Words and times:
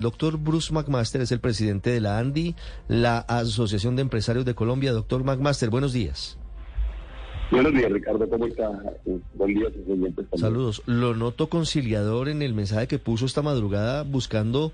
Doctor 0.00 0.38
Bruce 0.38 0.72
McMaster 0.72 1.22
es 1.22 1.32
el 1.32 1.40
presidente 1.40 1.90
de 1.90 2.00
la 2.00 2.20
ANDI, 2.20 2.54
la 2.86 3.18
Asociación 3.18 3.96
de 3.96 4.02
Empresarios 4.02 4.44
de 4.44 4.54
Colombia. 4.54 4.92
Doctor 4.92 5.24
McMaster, 5.24 5.70
buenos 5.70 5.92
días. 5.92 6.38
Buenos 7.50 7.72
días, 7.72 7.90
Ricardo. 7.90 8.28
¿Cómo 8.28 8.46
está? 8.46 8.70
Buen 9.34 9.54
día. 9.54 9.66
Saludos. 10.36 10.84
Lo 10.86 11.16
noto 11.16 11.48
conciliador 11.48 12.28
en 12.28 12.42
el 12.42 12.54
mensaje 12.54 12.86
que 12.86 13.00
puso 13.00 13.26
esta 13.26 13.42
madrugada 13.42 14.04
buscando 14.04 14.70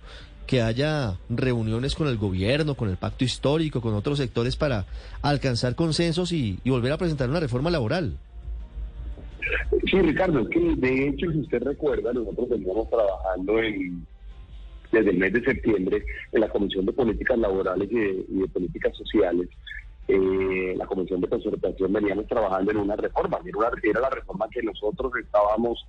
que 0.46 0.60
haya 0.60 1.14
reuniones 1.30 1.94
con 1.94 2.06
el 2.06 2.18
gobierno, 2.18 2.74
con 2.74 2.90
el 2.90 2.98
pacto 2.98 3.24
histórico, 3.24 3.80
con 3.80 3.94
otros 3.94 4.18
sectores 4.18 4.56
para 4.56 4.84
alcanzar 5.22 5.74
consensos 5.74 6.32
y, 6.32 6.58
y 6.64 6.68
volver 6.68 6.92
a 6.92 6.98
presentar 6.98 7.30
una 7.30 7.40
reforma 7.40 7.70
laboral. 7.70 8.18
Sí, 9.90 10.02
Ricardo, 10.02 10.40
es 10.40 10.48
que 10.48 10.60
de 10.76 11.08
hecho, 11.08 11.32
si 11.32 11.38
usted 11.38 11.62
recuerda, 11.62 12.12
nosotros 12.12 12.50
veníamos 12.50 12.90
trabajando 12.90 13.58
en, 13.58 14.06
desde 14.94 15.10
el 15.10 15.18
mes 15.18 15.32
de 15.32 15.42
septiembre 15.44 16.04
en 16.32 16.40
la 16.40 16.48
Comisión 16.48 16.86
de 16.86 16.92
Políticas 16.92 17.38
Laborales 17.38 17.88
y 17.90 17.94
de, 18.40 18.48
Políticas 18.48 18.96
Sociales. 18.96 19.48
Eh, 20.06 20.74
la 20.76 20.86
Comisión 20.86 21.20
de 21.20 21.28
Concertación 21.28 21.92
veníamos 21.92 22.26
trabajando 22.26 22.70
en 22.70 22.76
una 22.78 22.94
reforma, 22.96 23.38
era, 23.44 23.58
una- 23.58 24.00
la 24.00 24.10
reforma 24.10 24.48
que 24.50 24.62
nosotros 24.62 25.12
estábamos, 25.16 25.86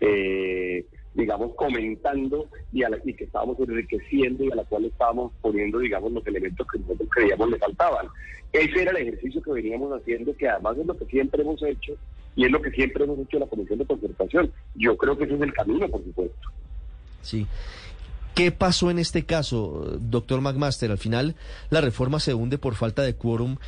eh, 0.00 0.84
digamos, 1.14 1.54
comentando 1.54 2.48
y, 2.72 2.82
a 2.82 2.90
la, 2.90 2.98
y 3.04 3.14
que 3.14 3.24
estábamos 3.24 3.58
enriqueciendo 3.60 4.44
y 4.44 4.52
a 4.52 4.56
la 4.56 4.64
cual 4.64 4.84
estábamos 4.84 5.32
poniendo, 5.40 5.78
digamos, 5.78 6.12
los 6.12 6.26
elementos 6.26 6.66
que 6.70 6.78
nosotros 6.80 7.08
creíamos 7.10 7.50
le 7.50 7.58
faltaban. 7.58 8.06
Ese 8.52 8.82
era 8.82 8.90
el 8.92 8.98
ejercicio 9.08 9.42
que 9.42 9.52
veníamos 9.52 9.90
haciendo, 9.98 10.36
que 10.36 10.48
además 10.48 10.76
es 10.78 10.86
lo 10.86 10.96
que 10.96 11.06
siempre 11.06 11.42
hemos 11.42 11.62
hecho 11.62 11.94
y 12.36 12.44
es 12.44 12.50
lo 12.50 12.60
que 12.60 12.70
siempre 12.70 13.04
hemos 13.04 13.18
hecho 13.18 13.36
en 13.36 13.40
la 13.40 13.46
Comisión 13.48 13.78
de 13.78 13.86
Concertación. 13.86 14.52
Yo 14.74 14.96
creo 14.96 15.16
que 15.16 15.24
ese 15.24 15.34
es 15.36 15.40
el 15.40 15.52
camino, 15.54 15.88
por 15.88 16.04
supuesto. 16.04 16.48
Sí. 17.22 17.46
¿Qué 18.34 18.50
pasó 18.50 18.90
en 18.90 18.98
este 18.98 19.24
caso, 19.24 19.96
doctor 20.00 20.40
McMaster? 20.40 20.90
Al 20.90 20.98
final, 20.98 21.36
la 21.70 21.80
reforma 21.80 22.18
se 22.18 22.34
hunde 22.34 22.58
por 22.58 22.74
falta 22.74 23.02
de 23.02 23.14
quórum, 23.14 23.58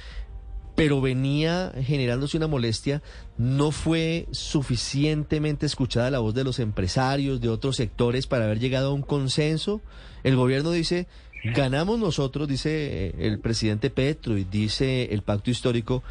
pero 0.75 1.01
venía 1.01 1.73
generándose 1.83 2.37
una 2.37 2.49
molestia. 2.49 3.01
¿No 3.39 3.71
fue 3.71 4.27
suficientemente 4.33 5.67
escuchada 5.67 6.11
la 6.11 6.19
voz 6.19 6.35
de 6.35 6.43
los 6.43 6.59
empresarios, 6.59 7.41
de 7.41 7.49
otros 7.49 7.77
sectores, 7.77 8.27
para 8.27 8.47
haber 8.47 8.59
llegado 8.59 8.91
a 8.91 8.93
un 8.93 9.03
consenso? 9.03 9.81
El 10.25 10.35
gobierno 10.35 10.73
dice, 10.73 11.07
ganamos 11.55 12.01
nosotros, 12.01 12.49
dice 12.49 12.71
eh, 13.07 13.15
el 13.21 13.39
presidente 13.39 13.89
Petro 13.91 14.37
y 14.37 14.43
dice 14.43 15.15
el 15.15 15.23
pacto 15.23 15.51
histórico, 15.51 16.03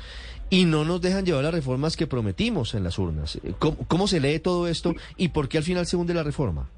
y 0.49 0.63
no 0.63 0.85
nos 0.85 1.01
dejan 1.01 1.25
llevar 1.25 1.43
las 1.43 1.53
reformas 1.53 1.97
que 1.97 2.07
prometimos 2.07 2.73
en 2.73 2.85
las 2.85 2.97
urnas. 2.99 3.37
¿Cómo, 3.59 3.77
cómo 3.87 4.07
se 4.07 4.21
lee 4.21 4.39
todo 4.39 4.69
esto 4.69 4.93
y 5.17 5.27
por 5.29 5.49
qué 5.49 5.57
al 5.57 5.65
final 5.65 5.85
se 5.85 5.97
hunde 5.97 6.13
la 6.13 6.23
reforma? 6.23 6.69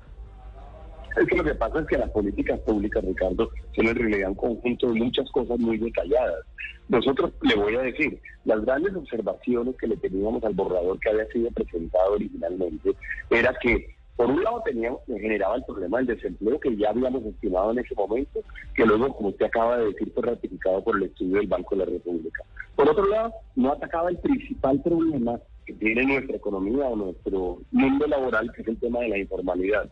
Es 1.17 1.25
que 1.27 1.35
lo 1.35 1.43
que 1.43 1.55
pasa 1.55 1.79
es 1.79 1.87
que 1.87 1.97
las 1.97 2.11
políticas 2.11 2.59
públicas, 2.59 3.03
Ricardo, 3.03 3.49
son 3.75 3.87
en 3.87 3.95
realidad 3.95 4.29
un 4.29 4.35
conjunto 4.35 4.87
de 4.91 4.99
muchas 4.99 5.29
cosas 5.31 5.57
muy 5.57 5.77
detalladas. 5.77 6.45
Nosotros, 6.89 7.31
le 7.41 7.55
voy 7.55 7.75
a 7.75 7.81
decir, 7.81 8.19
las 8.45 8.63
grandes 8.63 8.95
observaciones 8.95 9.75
que 9.77 9.87
le 9.87 9.97
teníamos 9.97 10.43
al 10.43 10.53
borrador 10.53 10.99
que 10.99 11.09
había 11.09 11.25
sido 11.27 11.49
presentado 11.52 12.14
originalmente 12.14 12.95
era 13.31 13.52
que, 13.59 13.95
por 14.15 14.30
un 14.30 14.43
lado, 14.43 14.61
teníamos, 14.64 15.02
generaba 15.08 15.55
el 15.55 15.64
problema 15.65 15.97
del 15.97 16.08
desempleo 16.08 16.59
que 16.59 16.77
ya 16.77 16.92
habíamos 16.92 17.25
estimado 17.25 17.71
en 17.71 17.80
ese 17.80 17.95
momento, 17.95 18.39
que 18.75 18.86
luego, 18.86 19.15
como 19.15 19.30
usted 19.30 19.47
acaba 19.47 19.80
de 19.80 19.87
decir, 19.87 20.11
fue 20.13 20.23
ratificado 20.23 20.83
por 20.83 20.97
el 20.97 21.03
estudio 21.03 21.37
del 21.37 21.47
Banco 21.47 21.75
de 21.75 21.86
la 21.86 21.92
República. 21.92 22.43
Por 22.75 22.89
otro 22.89 23.08
lado, 23.08 23.33
no 23.55 23.73
atacaba 23.73 24.09
el 24.09 24.19
principal 24.19 24.80
problema 24.83 25.39
que 25.65 25.73
tiene 25.73 26.05
nuestra 26.05 26.37
economía 26.37 26.86
o 26.86 26.95
nuestro 26.95 27.58
mundo 27.71 28.05
laboral, 28.05 28.52
que 28.53 28.61
es 28.61 28.67
el 28.67 28.80
tema 28.80 28.99
de 28.99 29.09
la 29.09 29.17
informalidad. 29.17 29.89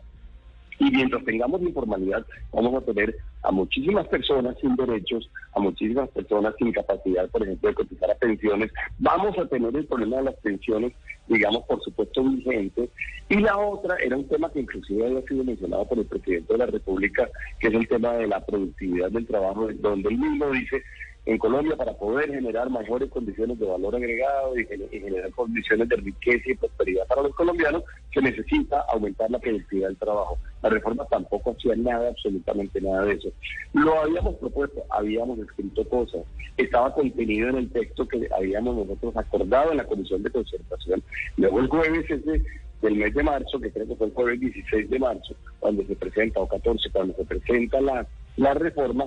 Y 0.78 0.90
mientras 0.90 1.24
tengamos 1.24 1.62
informalidad, 1.62 2.24
vamos 2.52 2.74
a 2.74 2.86
tener 2.86 3.16
a 3.42 3.50
muchísimas 3.50 4.06
personas 4.08 4.56
sin 4.60 4.74
derechos, 4.76 5.30
a 5.54 5.60
muchísimas 5.60 6.08
personas 6.10 6.54
sin 6.58 6.72
capacidad, 6.72 7.28
por 7.30 7.42
ejemplo, 7.42 7.68
de 7.68 7.74
cotizar 7.74 8.10
a 8.10 8.14
pensiones. 8.14 8.72
Vamos 8.98 9.38
a 9.38 9.46
tener 9.46 9.74
el 9.74 9.86
problema 9.86 10.16
de 10.18 10.24
las 10.24 10.36
pensiones, 10.36 10.92
digamos, 11.28 11.62
por 11.64 11.82
supuesto, 11.82 12.22
vigentes. 12.22 12.90
Y 13.28 13.36
la 13.36 13.56
otra 13.56 13.96
era 13.96 14.16
un 14.16 14.28
tema 14.28 14.50
que 14.50 14.60
inclusive 14.60 15.06
había 15.06 15.22
sido 15.22 15.44
mencionado 15.44 15.86
por 15.86 15.98
el 15.98 16.06
presidente 16.06 16.52
de 16.52 16.58
la 16.58 16.66
República, 16.66 17.28
que 17.60 17.68
es 17.68 17.74
el 17.74 17.88
tema 17.88 18.14
de 18.14 18.26
la 18.26 18.44
productividad 18.44 19.10
del 19.10 19.26
trabajo, 19.26 19.68
donde 19.80 20.08
él 20.08 20.18
mismo 20.18 20.50
dice 20.50 20.82
en 21.26 21.38
Colombia 21.38 21.76
para 21.76 21.92
poder 21.92 22.32
generar 22.32 22.70
mayores 22.70 23.10
condiciones 23.10 23.58
de 23.58 23.66
valor 23.66 23.96
agregado 23.96 24.56
y 24.56 24.64
generar 24.64 25.30
condiciones 25.32 25.88
de 25.88 25.96
riqueza 25.96 26.50
y 26.50 26.54
prosperidad 26.54 27.06
para 27.08 27.22
los 27.22 27.34
colombianos, 27.34 27.82
se 28.14 28.22
necesita 28.22 28.84
aumentar 28.92 29.28
la 29.30 29.40
productividad 29.40 29.88
del 29.88 29.96
trabajo. 29.96 30.38
La 30.66 30.70
reforma 30.70 31.04
tampoco 31.04 31.52
hacía 31.52 31.76
nada, 31.76 32.08
absolutamente 32.08 32.80
nada 32.80 33.04
de 33.04 33.12
eso. 33.12 33.28
Lo 33.72 34.00
habíamos 34.00 34.34
propuesto, 34.34 34.82
habíamos 34.90 35.38
escrito 35.38 35.88
cosas, 35.88 36.24
estaba 36.56 36.92
contenido 36.92 37.50
en 37.50 37.58
el 37.58 37.70
texto 37.70 38.08
que 38.08 38.28
habíamos 38.36 38.76
nosotros 38.76 39.16
acordado 39.16 39.70
en 39.70 39.76
la 39.76 39.84
Comisión 39.84 40.24
de 40.24 40.30
Concertación. 40.30 41.04
Luego 41.36 41.60
el 41.60 41.68
jueves 41.68 42.10
ese 42.10 42.42
del 42.82 42.96
mes 42.96 43.14
de 43.14 43.22
marzo, 43.22 43.60
que 43.60 43.70
creo 43.70 43.86
que 43.86 43.94
fue 43.94 44.08
el 44.08 44.12
jueves 44.12 44.40
16 44.40 44.90
de 44.90 44.98
marzo, 44.98 45.36
cuando 45.60 45.84
se 45.86 45.94
presenta, 45.94 46.40
o 46.40 46.48
14, 46.48 46.90
cuando 46.90 47.14
se 47.14 47.24
presenta 47.24 47.80
la, 47.80 48.04
la 48.36 48.54
reforma, 48.54 49.06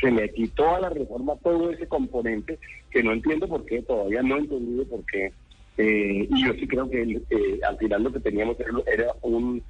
se 0.00 0.08
le 0.08 0.32
quitó 0.32 0.76
a 0.76 0.80
la 0.80 0.88
reforma 0.88 1.34
todo 1.42 1.70
ese 1.70 1.88
componente 1.88 2.60
que 2.92 3.02
no 3.02 3.12
entiendo 3.12 3.48
por 3.48 3.64
qué, 3.64 3.82
todavía 3.82 4.22
no 4.22 4.36
he 4.36 4.40
entendido 4.40 4.84
por 4.84 5.04
qué. 5.06 5.32
Eh, 5.78 6.28
y 6.30 6.46
yo 6.46 6.52
sí 6.54 6.68
creo 6.68 6.88
que 6.88 7.02
eh, 7.02 7.60
al 7.66 7.76
final 7.78 8.04
lo 8.04 8.12
que 8.12 8.20
teníamos 8.20 8.56
era, 8.60 9.14
un 9.22 9.62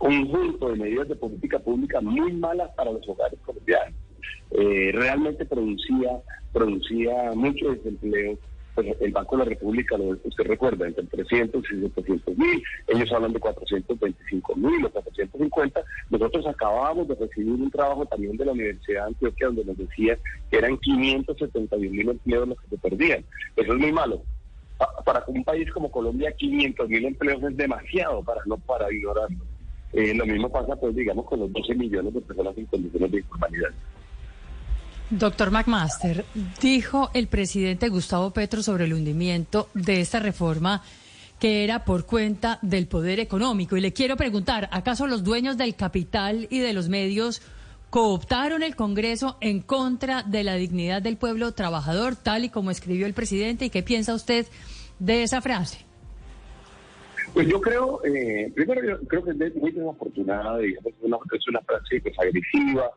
conjunto 0.00 0.70
de 0.70 0.76
medidas 0.76 1.08
de 1.08 1.14
política 1.16 1.58
pública 1.58 2.00
muy 2.00 2.32
malas 2.32 2.70
para 2.74 2.90
los 2.90 3.06
hogares 3.06 3.38
colombianos. 3.44 3.94
Eh, 4.50 4.90
realmente 4.94 5.44
producía, 5.44 6.10
producía 6.52 7.32
mucho 7.34 7.70
desempleo. 7.70 8.38
Pues 8.74 8.86
el 9.00 9.12
Banco 9.12 9.36
de 9.36 9.44
la 9.44 9.50
República, 9.50 9.96
usted 10.24 10.44
recuerda, 10.44 10.86
entre 10.86 11.04
300 11.04 11.62
y 11.72 11.80
700 11.80 12.38
mil, 12.38 12.62
ellos 12.86 13.12
hablan 13.12 13.32
de 13.32 13.40
425 13.40 14.56
mil 14.56 14.84
o 14.86 14.90
450. 14.90 15.84
Nosotros 16.08 16.46
acabábamos 16.46 17.08
de 17.08 17.16
recibir 17.16 17.50
un 17.52 17.70
trabajo 17.70 18.06
también 18.06 18.36
de 18.38 18.44
la 18.46 18.52
Universidad 18.52 19.02
de 19.02 19.08
Antioquia 19.08 19.48
donde 19.48 19.64
nos 19.66 19.76
decía 19.76 20.16
que 20.50 20.56
eran 20.58 20.78
571 20.78 21.90
mil 21.90 22.08
empleos 22.08 22.48
los 22.48 22.60
que 22.60 22.68
se 22.68 22.78
perdían. 22.78 23.24
Eso 23.56 23.72
es 23.74 23.78
muy 23.78 23.92
malo. 23.92 24.22
Pa- 24.78 24.94
Para 25.04 25.24
un 25.26 25.44
país 25.44 25.70
como 25.72 25.90
Colombia, 25.90 26.32
500 26.32 26.88
mil 26.88 27.04
empleos 27.04 27.42
es 27.42 27.56
demasiado 27.56 28.22
para 28.22 28.40
no 28.46 28.56
para 28.56 28.90
ignorarlo. 28.90 29.44
Eh, 29.92 30.14
lo 30.14 30.24
mismo 30.24 30.48
pasa, 30.48 30.76
pues, 30.76 30.94
digamos, 30.94 31.24
con 31.26 31.40
los 31.40 31.52
12 31.52 31.74
millones 31.74 32.14
de 32.14 32.20
personas 32.20 32.56
en 32.56 32.66
condiciones 32.66 33.10
de 33.10 33.18
informalidad. 33.18 33.70
Doctor 35.10 35.50
McMaster, 35.50 36.24
dijo 36.62 37.10
el 37.14 37.26
presidente 37.26 37.88
Gustavo 37.88 38.30
Petro 38.30 38.62
sobre 38.62 38.84
el 38.84 38.94
hundimiento 38.94 39.68
de 39.74 40.00
esta 40.00 40.20
reforma 40.20 40.82
que 41.40 41.64
era 41.64 41.84
por 41.84 42.06
cuenta 42.06 42.58
del 42.62 42.86
poder 42.86 43.18
económico. 43.18 43.76
Y 43.76 43.80
le 43.80 43.92
quiero 43.92 44.16
preguntar, 44.16 44.68
¿acaso 44.72 45.08
los 45.08 45.24
dueños 45.24 45.56
del 45.56 45.74
capital 45.74 46.46
y 46.50 46.60
de 46.60 46.74
los 46.74 46.88
medios 46.88 47.42
cooptaron 47.88 48.62
el 48.62 48.76
Congreso 48.76 49.36
en 49.40 49.60
contra 49.60 50.22
de 50.22 50.44
la 50.44 50.54
dignidad 50.54 51.02
del 51.02 51.16
pueblo 51.16 51.52
trabajador, 51.52 52.14
tal 52.14 52.44
y 52.44 52.50
como 52.50 52.70
escribió 52.70 53.06
el 53.06 53.14
presidente? 53.14 53.64
¿Y 53.64 53.70
qué 53.70 53.82
piensa 53.82 54.14
usted 54.14 54.46
de 55.00 55.24
esa 55.24 55.40
frase? 55.40 55.89
Pues 57.32 57.48
yo 57.48 57.60
creo, 57.60 58.04
eh, 58.04 58.50
primero 58.54 58.84
yo 58.84 59.06
creo 59.06 59.24
que 59.24 59.30
es 59.30 59.56
muy 59.56 59.70
desafortunada, 59.70 60.58
digamos, 60.58 60.92
una, 61.00 61.18
es 61.32 61.48
una 61.48 61.60
frase 61.60 62.00
pues, 62.00 62.18
agresiva, 62.18 62.90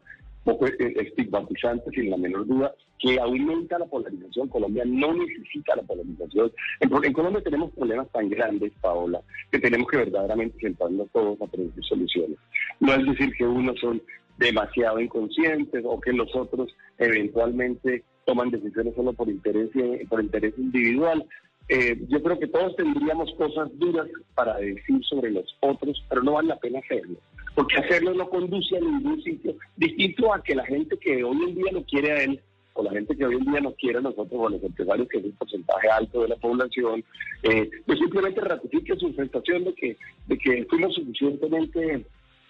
poco 0.43 0.67
estigmatizante, 0.67 1.89
sin 1.91 2.09
la 2.09 2.17
menor 2.17 2.45
duda, 2.45 2.73
que 2.99 3.19
aumenta 3.19 3.79
la 3.79 3.85
polarización. 3.85 4.49
Colombia 4.49 4.83
no 4.85 5.13
necesita 5.13 5.75
la 5.75 5.83
polarización. 5.83 6.51
En, 6.79 6.89
en 7.03 7.13
Colombia 7.13 7.41
tenemos 7.43 7.71
problemas 7.71 8.09
tan 8.11 8.29
grandes, 8.29 8.71
Paola, 8.81 9.21
que 9.51 9.59
tenemos 9.59 9.87
que 9.87 9.97
verdaderamente 9.97 10.57
sentarnos 10.59 11.09
todos 11.11 11.41
a 11.41 11.47
producir 11.47 11.83
soluciones. 11.83 12.37
No 12.79 12.93
es 12.93 13.05
decir 13.05 13.31
que 13.37 13.45
unos 13.45 13.79
son 13.79 14.01
demasiado 14.37 14.99
inconscientes 14.99 15.83
o 15.85 15.99
que 16.01 16.11
los 16.11 16.35
otros 16.35 16.75
eventualmente 16.97 18.03
toman 18.25 18.49
decisiones 18.49 18.95
solo 18.95 19.13
por 19.13 19.29
interés, 19.29 19.69
eh, 19.75 20.05
por 20.09 20.21
interés 20.23 20.53
individual. 20.57 21.25
Eh, 21.69 21.97
yo 22.09 22.21
creo 22.21 22.39
que 22.39 22.47
todos 22.47 22.75
tendríamos 22.75 23.33
cosas 23.35 23.69
duras 23.79 24.07
para 24.35 24.57
decir 24.57 25.03
sobre 25.05 25.31
los 25.31 25.45
otros, 25.61 26.03
pero 26.09 26.21
no 26.21 26.33
vale 26.33 26.49
la 26.49 26.59
pena 26.59 26.79
hacerlo. 26.79 27.15
porque 27.55 27.77
hacerlo 27.77 28.15
no 28.15 28.27
conduce 28.29 28.75
a 28.75 28.79
ningún 28.79 29.21
sitio, 29.21 29.55
distinto 29.77 30.33
a 30.33 30.41
que 30.41 30.55
la 30.55 30.65
gente 30.65 30.97
que 30.97 31.23
hoy 31.23 31.37
en 31.47 31.55
día 31.55 31.71
no 31.71 31.83
quiere 31.83 32.11
a 32.11 32.23
él, 32.23 32.39
o 32.73 32.83
la 32.83 32.89
gente 32.89 33.15
que 33.15 33.25
hoy 33.25 33.35
en 33.35 33.45
día 33.45 33.61
no 33.61 33.73
quiere 33.73 33.99
a 33.99 34.01
nosotros, 34.01 34.33
o 34.33 34.47
a 34.47 34.49
los 34.49 34.63
empresarios, 34.63 35.07
que 35.07 35.19
es 35.19 35.25
un 35.25 35.31
porcentaje 35.33 35.87
alto 35.87 36.23
de 36.23 36.29
la 36.29 36.35
población, 36.37 37.03
eh, 37.43 37.69
pues 37.85 37.99
simplemente 37.99 38.41
ratifique 38.41 38.95
su 38.95 39.13
sensación 39.13 39.65
de 39.65 39.73
que, 39.75 39.97
de 40.25 40.37
que 40.39 40.65
fuimos 40.65 40.95
suficientemente 40.95 42.03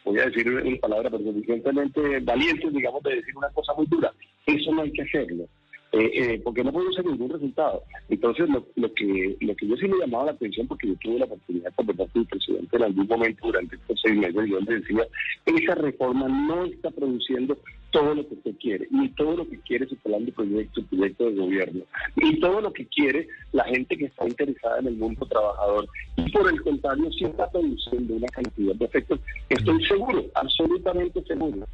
voy 0.05 0.19
a 0.19 0.25
decir 0.25 0.49
una 0.49 0.77
palabra, 0.77 1.09
pero 1.09 1.23
suficientemente 1.23 2.19
valientes, 2.21 2.73
digamos, 2.73 3.03
de 3.03 3.15
decir 3.15 3.37
una 3.37 3.49
cosa 3.49 3.73
muy 3.73 3.85
dura. 3.87 4.11
Eso 4.45 4.71
no 4.73 4.81
hay 4.81 4.91
que 4.91 5.01
hacerlo. 5.01 5.45
Eh, 5.93 6.09
eh, 6.15 6.41
porque 6.43 6.63
no 6.63 6.71
hacer 6.71 7.05
ningún 7.05 7.29
resultado. 7.29 7.83
Entonces, 8.09 8.49
lo, 8.49 8.93
que 8.95 9.37
lo 9.39 9.55
que 9.55 9.67
yo 9.67 9.77
sí 9.77 9.87
me 9.87 9.99
llamaba 9.99 10.25
la 10.25 10.31
atención, 10.31 10.67
porque 10.67 10.87
yo 10.87 10.95
tuve 10.95 11.19
la 11.19 11.25
oportunidad 11.25 11.69
de 11.69 11.75
conversar 11.75 12.09
con 12.09 12.21
el 12.23 12.27
presidente 12.27 12.77
en 12.77 12.83
algún 12.83 13.07
momento 13.07 13.45
durante 13.45 13.75
estos 13.75 14.01
seis 14.01 14.15
meses, 14.15 14.49
yo 14.49 14.59
le 14.59 14.79
decía, 14.79 15.07
esa 15.45 15.75
reforma 15.75 16.27
no 16.27 16.65
está 16.65 16.89
produciendo 16.89 17.55
todo 17.91 18.15
lo 18.15 18.27
que 18.27 18.33
usted 18.33 18.55
quiere, 18.59 18.87
ni 18.89 19.07
todo 19.09 19.37
lo 19.37 19.47
que 19.47 19.59
quiere 19.59 19.87
su 19.87 19.95
plan 19.97 20.25
de 20.25 20.31
proyecto, 20.31 20.81
su 20.81 20.87
proyecto 20.87 21.29
de 21.29 21.35
gobierno, 21.35 21.83
ni 22.15 22.39
todo 22.39 22.59
lo 22.59 22.73
que 22.73 22.87
quiere 22.87 23.27
la 23.51 23.63
gente 23.65 23.95
que 23.95 24.05
está 24.05 24.27
interesada 24.27 24.79
en 24.79 24.87
el 24.87 24.97
mundo 24.97 25.27
trabajador. 25.27 25.87
Y 26.15 26.27
por 26.31 26.51
el 26.51 26.59
contrario, 26.63 27.11
sí 27.11 27.25
está 27.25 27.47
produciendo 27.51 28.15
una 28.15 28.27
cantidad 28.29 28.73
de 28.73 28.85
efectos. 28.85 29.19
Estoy 29.47 29.85
seguro, 29.85 30.25
absolutamente 30.33 31.21
seguro, 31.23 31.67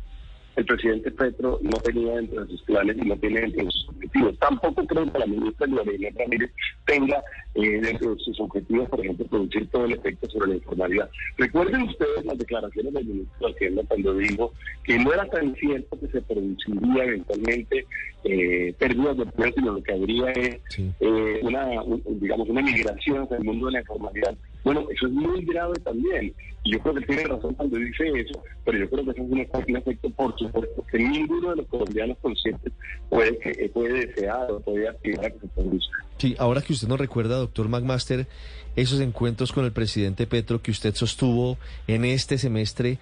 el 0.59 0.65
presidente 0.65 1.11
Petro 1.11 1.57
no 1.61 1.77
tenía 1.77 2.15
dentro 2.15 2.43
de 2.43 2.51
sus 2.51 2.61
planes 2.63 2.97
y 2.97 3.07
no 3.07 3.15
tiene 3.15 3.41
dentro 3.41 3.65
de 3.65 3.71
sus 3.71 3.89
objetivos. 3.89 4.37
Tampoco 4.39 4.85
creo 4.85 5.11
que 5.11 5.19
la 5.19 5.25
ministra 5.25 5.67
Lorena 5.67 6.09
Ramírez 6.17 6.51
tenga 6.85 7.23
eh, 7.55 7.81
dentro 7.81 8.13
de 8.13 8.21
sus 8.21 8.39
objetivos, 8.39 8.87
por 8.89 8.99
ejemplo, 8.99 9.25
producir 9.25 9.67
todo 9.69 9.85
el 9.85 9.93
efecto 9.93 10.29
sobre 10.29 10.49
la 10.49 10.55
informalidad. 10.55 11.09
Recuerden 11.37 11.83
ustedes 11.83 12.25
las 12.25 12.37
declaraciones 12.37 12.93
del 12.93 13.05
ministro 13.05 13.47
de 13.47 13.53
Hacienda 13.53 13.83
cuando 13.87 14.13
dijo 14.15 14.53
que 14.83 14.99
no 14.99 15.13
era 15.13 15.25
tan 15.25 15.55
cierto 15.55 15.99
que 15.99 16.07
se 16.07 16.21
produciría 16.21 17.03
eventualmente 17.03 17.85
eh, 18.23 18.73
pérdidas 18.77 19.17
de 19.17 19.23
empleo, 19.23 19.51
sino 19.55 19.71
lo 19.73 19.83
que 19.83 19.93
habría 19.93 20.31
es 20.31 20.59
eh, 20.77 21.39
una, 21.41 21.69
digamos, 22.05 22.49
una 22.49 22.61
migración 22.61 23.23
hacia 23.23 23.37
el 23.37 23.43
mundo 23.43 23.67
de 23.67 23.71
la 23.73 23.79
informalidad. 23.79 24.35
Bueno, 24.63 24.85
eso 24.91 25.07
es 25.07 25.13
muy 25.13 25.43
grave 25.45 25.73
también. 25.83 26.33
Y 26.63 26.73
yo 26.73 26.79
creo 26.81 26.95
que 26.95 27.05
tiene 27.05 27.23
razón 27.23 27.53
cuando 27.53 27.77
dice 27.77 28.03
eso, 28.15 28.43
pero 28.65 28.77
yo 28.77 28.89
creo 28.89 29.05
que 29.05 29.11
eso 29.11 29.23
es 29.23 29.31
un, 29.31 29.77
efecto, 29.77 30.09
por 30.09 30.37
supuesto, 30.37 30.85
que 30.91 30.99
ninguno 30.99 31.51
de 31.51 31.55
los 31.57 31.67
colombianos 31.67 32.17
conscientes 32.21 32.73
puede, 33.09 33.39
eh, 33.45 33.69
puede 33.73 34.07
desear 34.07 34.51
o 34.51 34.59
puede 34.59 34.89
aspirar 34.89 35.25
a 35.25 35.29
que 35.29 35.39
se 35.39 35.47
produzca. 35.47 36.05
Sí, 36.17 36.35
ahora 36.37 36.61
que 36.61 36.73
usted 36.73 36.89
nos 36.89 36.99
recuerda, 36.99 37.38
doctor 37.39 37.69
McMaster, 37.69 38.27
esos 38.75 38.99
encuentros 38.99 39.51
con 39.51 39.65
el 39.65 39.71
presidente 39.71 40.27
Petro 40.27 40.61
que 40.61 40.71
usted 40.71 40.95
sostuvo 40.95 41.57
en 41.87 42.05
este 42.05 42.37
semestre, 42.37 42.99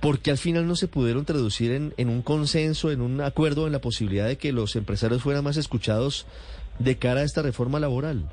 ¿por 0.00 0.18
qué 0.20 0.30
al 0.30 0.38
final 0.38 0.66
no 0.66 0.76
se 0.76 0.88
pudieron 0.88 1.24
traducir 1.24 1.72
en, 1.72 1.94
en 1.96 2.08
un 2.08 2.22
consenso, 2.22 2.90
en 2.90 3.00
un 3.00 3.20
acuerdo, 3.20 3.66
en 3.66 3.72
la 3.72 3.80
posibilidad 3.80 4.26
de 4.26 4.36
que 4.36 4.52
los 4.52 4.76
empresarios 4.76 5.22
fueran 5.22 5.44
más 5.44 5.56
escuchados 5.56 6.26
de 6.78 6.96
cara 6.96 7.20
a 7.20 7.24
esta 7.24 7.42
reforma 7.42 7.80
laboral? 7.80 8.28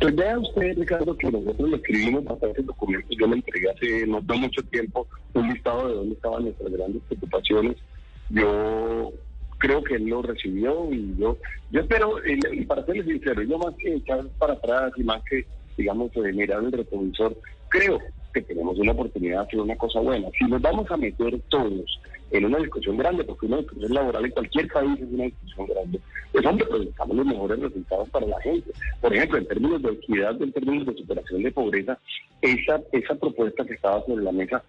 Pues 0.00 0.16
vea 0.16 0.38
usted, 0.38 0.76
Ricardo, 0.76 1.16
que 1.16 1.30
nosotros 1.30 1.70
le 1.70 1.76
escribimos 1.76 2.24
bastantes 2.24 2.66
documentos. 2.66 3.16
Yo 3.18 3.26
le 3.26 3.36
entregué 3.36 3.70
hace 3.70 4.06
no, 4.06 4.20
mucho 4.20 4.62
tiempo 4.64 5.06
un 5.34 5.48
listado 5.48 5.88
de 5.88 5.94
dónde 5.94 6.14
estaban 6.14 6.42
nuestras 6.44 6.72
grandes 6.72 7.02
preocupaciones. 7.08 7.76
Yo 8.30 9.12
creo 9.62 9.82
que 9.84 9.94
él 9.94 10.06
lo 10.06 10.22
recibió 10.22 10.92
y 10.92 11.14
yo, 11.16 11.38
yo 11.70 11.80
espero, 11.80 12.16
y, 12.26 12.64
para 12.64 12.84
serles 12.84 13.06
sincero, 13.06 13.42
yo 13.42 13.58
más 13.58 13.74
que 13.76 13.94
echar 13.94 14.26
para 14.36 14.54
atrás 14.54 14.92
y 14.96 15.04
más 15.04 15.22
que, 15.22 15.46
digamos, 15.76 16.10
de 16.12 16.32
mirar 16.32 16.64
el 16.64 16.72
retrovisor, 16.72 17.36
creo 17.68 18.00
que 18.34 18.42
tenemos 18.42 18.76
una 18.80 18.90
oportunidad 18.90 19.38
de 19.38 19.46
hacer 19.46 19.60
una 19.60 19.76
cosa 19.76 20.00
buena. 20.00 20.28
Si 20.36 20.44
nos 20.46 20.60
vamos 20.60 20.90
a 20.90 20.96
meter 20.96 21.40
todos 21.48 22.00
en 22.32 22.44
una 22.44 22.58
discusión 22.58 22.96
grande, 22.96 23.22
porque 23.22 23.46
una 23.46 23.58
discusión 23.58 23.94
laboral 23.94 24.24
en 24.24 24.30
cualquier 24.32 24.66
país 24.66 25.00
es 25.00 25.12
una 25.12 25.24
discusión 25.24 25.66
grande, 25.68 26.00
pues 26.32 26.44
hombre, 26.44 26.66
buscamos 26.66 27.16
los 27.16 27.26
mejores 27.26 27.60
resultados 27.60 28.10
para 28.10 28.26
la 28.26 28.40
gente. 28.40 28.72
Por 29.00 29.14
ejemplo, 29.14 29.38
en 29.38 29.46
términos 29.46 29.82
de 29.82 29.92
equidad, 29.92 30.42
en 30.42 30.52
términos 30.52 30.86
de 30.86 30.94
superación 30.94 31.42
de 31.44 31.52
pobreza, 31.52 31.98
esa, 32.40 32.80
esa 32.90 33.14
propuesta 33.14 33.64
que 33.64 33.74
estaba 33.74 34.04
sobre 34.06 34.24
la 34.24 34.32
mesa 34.32 34.64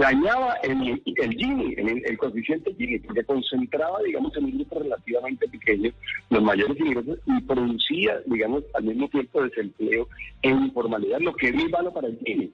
dañaba 0.00 0.54
el, 0.62 1.02
el 1.04 1.32
Gini, 1.34 1.74
el, 1.76 2.16
coeficiente 2.16 2.74
Gini, 2.74 2.98
porque 3.00 3.22
concentraba, 3.22 3.98
digamos, 4.02 4.34
en 4.34 4.44
un 4.46 4.52
grupo 4.52 4.78
relativamente 4.78 5.46
pequeño 5.46 5.90
los 6.30 6.42
mayores 6.42 6.80
ingresos 6.80 7.18
y 7.26 7.40
producía, 7.42 8.18
digamos, 8.24 8.64
al 8.72 8.84
mismo 8.84 9.08
tiempo 9.08 9.42
desempleo 9.42 10.08
e 10.40 10.48
informalidad, 10.48 11.20
lo 11.20 11.34
que 11.34 11.48
es 11.48 11.54
muy 11.54 11.68
malo 11.68 11.92
para 11.92 12.08
el 12.08 12.18
Gini. 12.24 12.50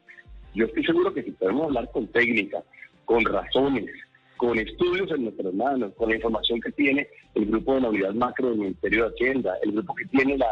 Yo 0.54 0.66
estoy 0.66 0.84
seguro 0.84 1.14
que 1.14 1.22
si 1.22 1.30
podemos 1.30 1.66
hablar 1.66 1.88
con 1.92 2.08
técnica, 2.08 2.64
con 3.04 3.24
razones, 3.24 3.84
con 4.36 4.58
estudios 4.58 5.10
en 5.10 5.24
nuestras 5.24 5.52
manos, 5.54 5.92
con 5.96 6.10
la 6.10 6.16
información 6.16 6.60
que 6.60 6.72
tiene 6.72 7.08
el 7.34 7.46
grupo 7.46 7.74
de 7.74 7.98
la 7.98 8.12
macro 8.12 8.50
del 8.50 8.58
Ministerio 8.58 9.04
de 9.04 9.14
Hacienda, 9.14 9.54
el 9.62 9.72
grupo 9.72 9.94
que 9.94 10.04
tiene 10.06 10.36
la, 10.38 10.48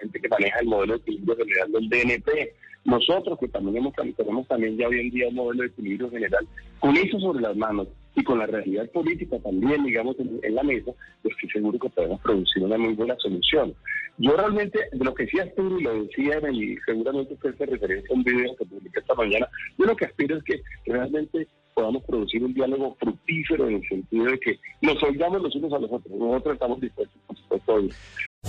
gente 0.00 0.20
que 0.20 0.28
maneja 0.28 0.60
el 0.60 0.66
modelo 0.66 0.94
de 0.94 1.00
equilibrio 1.00 1.36
general 1.36 1.72
del 1.72 1.88
DNP, 1.88 2.54
nosotros 2.84 3.38
que 3.38 3.48
también 3.48 3.76
hemos, 3.76 3.94
tenemos 4.16 4.48
también 4.48 4.76
ya 4.78 4.88
hoy 4.88 5.00
en 5.00 5.10
día 5.10 5.28
un 5.28 5.34
modelo 5.34 5.62
de 5.62 5.68
equilibrio 5.68 6.10
general, 6.10 6.46
con 6.78 6.96
eso 6.96 7.20
sobre 7.20 7.42
las 7.42 7.56
manos 7.56 7.88
y 8.16 8.24
con 8.24 8.38
la 8.38 8.46
realidad 8.46 8.90
política 8.90 9.38
también, 9.38 9.84
digamos, 9.84 10.16
en, 10.18 10.54
la 10.54 10.62
mesa, 10.62 10.92
pues 11.22 11.34
estoy 11.34 11.50
seguro 11.50 11.78
que 11.78 11.90
podemos 11.90 12.20
producir 12.22 12.62
una 12.62 12.78
muy 12.78 12.94
buena 12.94 13.16
solución. 13.18 13.74
Yo 14.18 14.36
realmente, 14.36 14.78
lo 14.92 15.14
que 15.14 15.26
sí 15.26 15.38
aspiro, 15.38 15.78
y 15.78 15.82
lo 15.82 16.02
decía 16.02 16.40
y 16.52 16.76
seguramente 16.84 17.34
usted 17.34 17.54
se 17.56 17.66
referencia 17.66 18.10
a 18.10 18.14
un 18.14 18.24
video 18.24 18.56
que 18.56 18.64
publiqué 18.64 18.98
esta 18.98 19.14
mañana, 19.14 19.48
yo 19.78 19.86
lo 19.86 19.96
que 19.96 20.06
aspiro 20.06 20.36
es 20.36 20.44
que 20.44 20.62
realmente 20.86 21.46
podamos 21.80 22.02
producir 22.04 22.44
un 22.44 22.52
diálogo 22.52 22.94
fructífero 23.00 23.68
en 23.68 23.76
el 23.76 23.88
sentido 23.88 24.24
de 24.26 24.38
que 24.38 24.58
nos 24.82 25.02
oigamos 25.02 25.40
los 25.40 25.54
unos 25.56 25.72
a 25.72 25.78
los 25.78 25.90
otros. 25.90 26.14
Nosotros 26.18 26.54
estamos 26.54 26.80
dispuestos, 26.80 27.16
por 27.26 27.36
supuesto, 27.36 27.76
a 27.76 27.80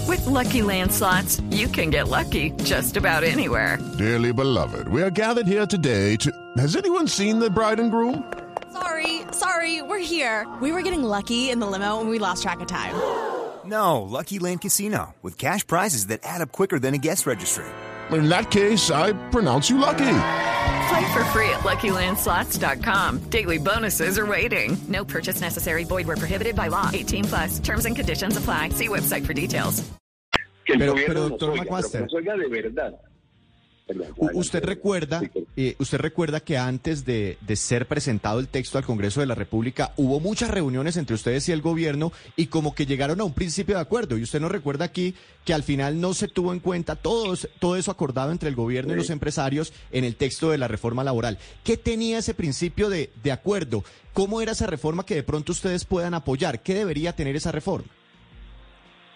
With 0.07 0.25
lucky 0.25 0.62
landslots, 0.62 1.42
you 1.51 1.68
can 1.68 1.89
get 1.89 2.07
lucky 2.07 2.51
just 2.63 2.98
about 2.98 3.24
anywhere. 3.24 3.78
Dearly 3.98 4.33
beloved, 4.33 4.88
we 4.88 5.01
are 5.01 5.10
gathered 5.10 5.48
here 5.48 5.66
today 5.66 6.16
to. 6.18 6.31
Has 6.57 6.75
anyone 6.75 7.07
seen 7.07 7.39
the 7.39 7.50
bride 7.50 7.80
and 7.80 7.92
groom? 7.92 8.24
Sorry, 8.72 9.22
sorry, 9.31 9.81
we're 9.81 10.00
here. 10.00 10.48
We 10.62 10.72
were 10.72 10.81
getting 10.81 11.04
lucky 11.04 11.50
in 11.50 11.60
the 11.60 11.68
limo 11.68 12.00
and 12.00 12.10
we 12.10 12.19
lost 12.19 12.44
track 12.44 12.60
of 12.62 12.68
time. 12.68 12.95
No, 13.63 14.01
Lucky 14.01 14.39
Land 14.39 14.62
Casino, 14.62 15.13
with 15.22 15.38
cash 15.38 15.66
prizes 15.68 16.07
that 16.07 16.22
add 16.24 16.42
up 16.42 16.51
quicker 16.51 16.80
than 16.80 16.95
a 16.95 16.98
guest 16.98 17.28
registry. 17.28 17.63
In 18.10 18.28
that 18.28 18.50
case, 18.50 18.89
I 18.89 19.13
pronounce 19.30 19.69
you 19.69 19.78
lucky. 19.78 20.18
Play 20.92 21.14
for 21.14 21.24
free 21.26 21.50
at 21.50 21.62
LuckyLandSlots.com. 21.62 23.20
Daily 23.30 23.58
bonuses 23.58 24.20
are 24.20 24.26
waiting. 24.26 24.76
No 24.90 25.06
purchase 25.06 25.40
necessary. 25.40 25.86
Void 25.86 26.06
were 26.06 26.18
prohibited 26.18 26.54
by 26.54 26.68
law. 26.68 26.90
18 26.92 27.24
plus. 27.26 27.60
Terms 27.60 27.86
and 27.86 27.95
conditions 27.95 28.36
apply. 28.36 28.69
See 28.69 28.90
website 28.90 29.26
for 29.26 29.33
details. 29.33 29.90
Pero, 30.68 30.94
pero 30.94 31.30
doctor 31.30 31.54
McMaster. 31.54 32.07
de 32.10 32.50
verdad. 32.50 33.00
Usted 34.33 34.64
recuerda, 34.64 35.21
eh, 35.56 35.76
usted 35.80 35.98
recuerda 35.98 36.40
que 36.40 36.57
antes 36.57 37.06
de, 37.06 37.38
ser 37.56 37.88
presentado 37.88 38.40
el 38.40 38.48
texto 38.48 38.78
al 38.78 38.86
Congreso 38.86 39.19
de 39.19 39.26
la 39.26 39.36
República 39.36 39.94
hubo 39.98 40.19
muchas 40.19 40.50
reuniones 40.50 40.98
entre 40.98 41.16
ustedes 41.16 41.48
y 41.50 41.52
el 41.52 41.62
gobierno 41.62 42.12
y 42.36 42.48
como 42.48 42.74
que 42.74 42.86
llegaron 42.86 43.21
a 43.21 43.24
un 43.24 43.33
principio 43.33 43.76
de 43.76 43.81
acuerdo. 43.81 44.18
Y 44.18 44.24
usted 44.24 44.40
nos 44.40 44.52
recuerda 44.52 44.86
aquí 44.86 45.16
que 45.45 45.54
al 45.54 45.64
final 45.64 46.00
no 46.00 46.14
se 46.14 46.28
tuvo 46.28 46.54
en 46.54 46.60
cuenta 46.60 46.95
todo, 46.95 47.36
todo 47.60 47.76
eso 47.76 47.92
acordado 47.92 48.31
entre 48.31 48.50
el 48.50 48.56
gobierno 48.56 48.94
y 48.94 48.98
los 48.98 49.10
empresarios 49.10 49.74
en 49.92 50.04
el 50.04 50.16
texto 50.16 50.50
de 50.50 50.57
la 50.57 50.68
reforma 50.68 51.04
laboral. 51.04 51.38
¿Qué 51.64 51.78
tenía 51.78 52.19
ese 52.19 52.33
principio 52.33 52.90
de, 52.90 53.12
de 53.24 53.31
acuerdo? 53.31 53.83
¿Cómo 54.14 54.42
era 54.42 54.52
esa 54.52 54.68
reforma 54.68 55.06
que 55.06 55.16
de 55.16 55.24
pronto 55.24 55.52
ustedes 55.52 55.86
puedan 55.86 56.14
apoyar? 56.14 56.62
¿Qué 56.62 56.74
debería 56.74 57.16
tener 57.16 57.36
esa 57.36 57.52
reforma? 57.52 57.88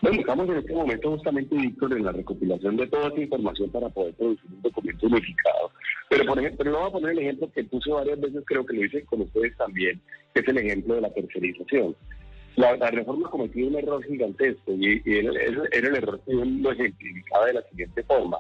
Bueno, 0.01 0.19
estamos 0.19 0.49
en 0.49 0.57
este 0.57 0.73
momento 0.73 1.11
justamente, 1.11 1.55
Víctor, 1.55 1.93
en 1.93 2.05
la 2.05 2.11
recopilación 2.11 2.77
de 2.77 2.87
toda 2.87 3.07
esa 3.07 3.21
información 3.21 3.69
para 3.71 3.89
poder 3.89 4.13
producir 4.15 4.51
un 4.51 4.61
documento 4.61 5.07
unificado. 5.07 5.71
Pero, 6.09 6.25
por 6.25 6.39
ejemplo, 6.39 6.71
vamos 6.71 6.89
a 6.89 6.93
poner 6.93 7.11
el 7.11 7.19
ejemplo 7.19 7.51
que 7.51 7.63
puse 7.63 7.89
varias 7.91 8.19
veces, 8.19 8.43
creo 8.45 8.65
que 8.65 8.75
lo 8.75 8.85
hice 8.85 9.05
con 9.05 9.21
ustedes 9.21 9.55
también, 9.57 9.99
que 10.33 10.41
es 10.41 10.47
el 10.47 10.57
ejemplo 10.57 10.95
de 10.95 11.01
la 11.01 11.13
tercerización. 11.13 11.95
La, 12.55 12.89
reforma 12.89 13.29
cometió 13.29 13.67
un 13.67 13.75
error 13.75 14.03
gigantesco 14.05 14.73
y, 14.73 15.01
era, 15.05 15.31
el 15.71 15.95
error 15.95 16.21
que 16.25 16.33
lo 16.33 16.71
ejemplificaba 16.71 17.47
de 17.47 17.53
la 17.53 17.61
siguiente 17.63 18.03
forma. 18.03 18.37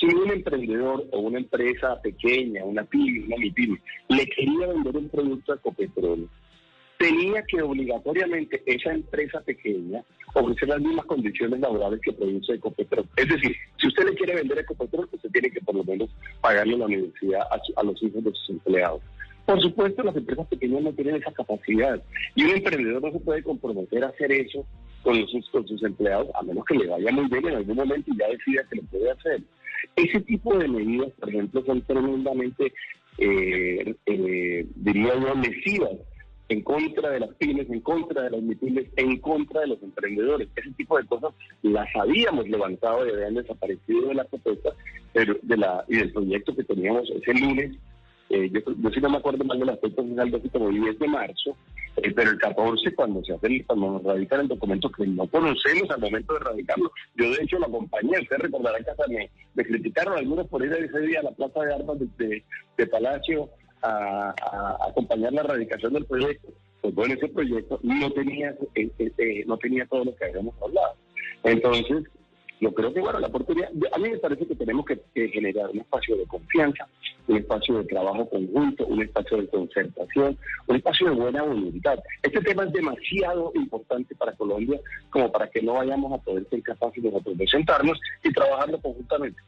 Si 0.00 0.06
un 0.06 0.30
emprendedor 0.30 1.04
o 1.12 1.20
una 1.20 1.38
empresa 1.38 2.00
pequeña, 2.00 2.64
una 2.64 2.84
pyme, 2.84 3.26
una 3.26 3.36
MIPYME, 3.36 3.78
le 4.08 4.26
quería 4.26 4.68
vender 4.68 4.96
un 4.96 5.08
producto 5.08 5.52
a 5.52 5.56
Ecopetrol, 5.56 6.28
tenía 6.98 7.42
que 7.44 7.62
obligatoriamente 7.62 8.62
esa 8.66 8.92
empresa 8.92 9.40
pequeña 9.40 10.02
ofrecer 10.34 10.68
las 10.68 10.80
mismas 10.80 11.06
condiciones 11.06 11.60
laborales 11.60 12.00
que 12.02 12.12
produce 12.12 12.54
Ecopetrol. 12.54 13.06
Es 13.16 13.28
decir, 13.28 13.56
si 13.80 13.86
usted 13.86 14.04
le 14.04 14.14
quiere 14.14 14.34
vender 14.34 14.58
Ecopetrol, 14.58 15.08
usted 15.10 15.30
tiene 15.30 15.50
que 15.50 15.60
por 15.60 15.76
lo 15.76 15.84
menos 15.84 16.10
pagarle 16.40 16.76
la 16.76 16.86
universidad 16.86 17.42
a, 17.76 17.82
los 17.84 18.02
hijos 18.02 18.24
de 18.24 18.32
sus 18.32 18.50
empleados. 18.50 19.00
Por 19.46 19.60
supuesto, 19.62 20.02
las 20.02 20.16
empresas 20.16 20.46
pequeñas 20.48 20.82
no 20.82 20.92
tienen 20.92 21.16
esa 21.16 21.32
capacidad 21.32 22.02
y 22.34 22.44
un 22.44 22.50
emprendedor 22.50 23.02
no 23.02 23.12
se 23.12 23.20
puede 23.20 23.42
comprometer 23.42 24.04
a 24.04 24.08
hacer 24.08 24.30
eso 24.32 24.66
con 25.02 25.26
sus 25.26 25.82
empleados, 25.82 26.28
a 26.34 26.42
menos 26.42 26.64
que 26.66 26.74
le 26.74 26.86
vaya 26.86 27.10
muy 27.12 27.26
bien 27.28 27.46
en 27.46 27.54
algún 27.54 27.76
momento 27.76 28.10
y 28.12 28.18
ya 28.18 28.28
decida 28.28 28.66
que 28.68 28.76
lo 28.76 28.82
puede 28.82 29.10
hacer. 29.10 29.40
Ese 29.96 30.20
tipo 30.20 30.58
de 30.58 30.68
medidas, 30.68 31.10
por 31.18 31.30
ejemplo, 31.30 31.64
son 31.64 31.80
tremendamente 31.82 32.72
eh, 33.16 33.94
eh, 34.06 34.66
diría 34.76 35.14
yo, 35.14 35.34
lesivas 35.34 35.96
en 36.48 36.62
contra 36.62 37.10
de 37.10 37.20
las 37.20 37.34
pymes, 37.34 37.68
en 37.70 37.80
contra 37.80 38.22
de 38.22 38.30
las 38.30 38.42
MIPYMES, 38.42 38.88
en 38.96 39.18
contra 39.18 39.60
de 39.60 39.66
los 39.68 39.82
emprendedores. 39.82 40.48
Ese 40.56 40.70
tipo 40.72 40.96
de 40.96 41.06
cosas 41.06 41.32
las 41.62 41.88
habíamos 41.94 42.48
levantado 42.48 43.06
y 43.06 43.10
habían 43.10 43.34
desaparecido 43.34 44.08
de 44.08 44.14
la 44.14 44.24
propuesta 44.24 44.70
pero 45.12 45.36
de 45.42 45.56
la, 45.56 45.84
y 45.88 45.96
del 45.96 46.12
proyecto 46.12 46.54
que 46.54 46.64
teníamos 46.64 47.10
ese 47.10 47.34
lunes. 47.34 47.76
Eh, 48.30 48.50
yo, 48.52 48.60
yo 48.76 48.90
sí 48.90 49.00
no 49.00 49.08
me 49.08 49.18
acuerdo 49.18 49.44
mal 49.44 49.58
de 49.58 49.64
las 49.64 49.80
fechas, 49.80 50.04
es 50.04 50.18
algo 50.18 50.36
así 50.36 50.48
como 50.50 50.68
el 50.68 50.80
10 50.80 50.98
de 50.98 51.08
marzo, 51.08 51.56
eh, 51.96 52.12
pero 52.14 52.30
el 52.30 52.38
14 52.38 52.94
cuando 52.94 53.24
se 53.24 53.32
hace, 53.32 53.64
cuando 53.64 53.92
nos 53.92 54.02
radican 54.02 54.40
el 54.40 54.48
documento 54.48 54.90
que 54.90 55.06
no 55.06 55.26
conocemos 55.28 55.90
al 55.90 56.00
momento 56.00 56.34
de 56.34 56.40
radicarlo, 56.40 56.92
yo 57.16 57.30
de 57.30 57.42
hecho 57.42 57.58
la 57.58 57.66
acompañé, 57.66 58.20
usted 58.20 58.36
recordará 58.36 58.78
que 58.84 58.90
hasta 58.90 59.06
me, 59.08 59.30
me 59.54 59.64
criticaron 59.64 60.18
algunos 60.18 60.46
por 60.48 60.62
ir 60.62 60.72
ese 60.74 61.00
día 61.00 61.20
a 61.20 61.22
la 61.22 61.30
Plaza 61.30 61.60
de 61.60 61.74
Armas 61.74 61.98
de, 62.18 62.44
de 62.76 62.86
Palacio 62.86 63.48
a, 63.82 64.34
acompañar 64.88 65.32
la 65.32 65.42
erradicación 65.42 65.92
del 65.92 66.06
proyecto. 66.06 66.48
Pues 66.80 66.94
bueno, 66.94 67.14
ese 67.14 67.28
proyecto 67.28 67.80
no 67.82 68.10
tenía, 68.12 68.50
eh, 68.74 68.90
eh, 68.98 69.12
eh, 69.18 69.44
no 69.46 69.56
tenía 69.58 69.86
todo 69.86 70.04
lo 70.04 70.14
que 70.14 70.26
habíamos 70.26 70.54
hablado. 70.62 70.94
Entonces, 71.42 72.04
yo 72.60 72.72
creo 72.72 72.92
que, 72.92 73.00
bueno, 73.00 73.20
la 73.20 73.28
oportunidad, 73.28 73.70
a 73.92 73.98
mí 73.98 74.10
me 74.10 74.18
parece 74.18 74.46
que 74.46 74.54
tenemos 74.54 74.84
que, 74.84 75.28
generar 75.28 75.70
un 75.70 75.78
espacio 75.78 76.16
de 76.16 76.26
confianza, 76.26 76.88
un 77.28 77.36
espacio 77.36 77.78
de 77.78 77.84
trabajo 77.84 78.28
conjunto, 78.28 78.86
un 78.86 79.02
espacio 79.02 79.36
de 79.38 79.48
concertación, 79.48 80.36
un 80.66 80.76
espacio 80.76 81.10
de 81.10 81.16
buena 81.16 81.42
voluntad. 81.42 81.98
Este 82.22 82.40
tema 82.40 82.64
es 82.64 82.72
demasiado 82.72 83.52
importante 83.54 84.14
para 84.16 84.32
Colombia 84.32 84.80
como 85.10 85.30
para 85.30 85.48
que 85.48 85.62
no 85.62 85.74
vayamos 85.74 86.12
a 86.12 86.22
poder 86.22 86.48
ser 86.48 86.62
capaces 86.62 87.02
de 87.02 87.46
sentarnos 87.46 88.00
y 88.24 88.32
trabajarlo 88.32 88.80
conjuntamente 88.80 89.38